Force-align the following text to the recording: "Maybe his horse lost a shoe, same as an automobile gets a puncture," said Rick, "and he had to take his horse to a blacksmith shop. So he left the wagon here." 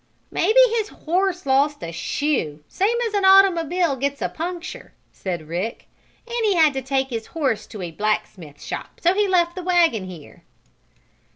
"Maybe 0.31 0.59
his 0.79 0.87
horse 0.89 1.45
lost 1.45 1.83
a 1.83 1.91
shoe, 1.91 2.63
same 2.67 2.97
as 3.05 3.13
an 3.13 3.23
automobile 3.23 3.95
gets 3.95 4.19
a 4.19 4.29
puncture," 4.29 4.93
said 5.11 5.47
Rick, 5.47 5.85
"and 6.25 6.43
he 6.43 6.55
had 6.55 6.73
to 6.73 6.81
take 6.81 7.11
his 7.11 7.27
horse 7.27 7.67
to 7.67 7.83
a 7.83 7.91
blacksmith 7.91 8.59
shop. 8.59 8.99
So 8.99 9.13
he 9.13 9.27
left 9.27 9.53
the 9.55 9.61
wagon 9.61 10.05
here." 10.05 10.41